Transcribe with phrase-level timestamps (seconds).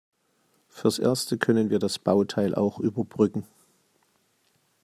[0.67, 3.45] Fürs Erste können wir das Bauteil auch überbrücken.